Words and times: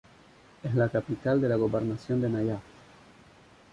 Es 0.63 0.73
la 0.73 0.89
capital 0.89 1.39
de 1.39 1.47
la 1.47 1.57
gobernación 1.57 2.21
de 2.21 2.27
Nayaf. 2.29 2.63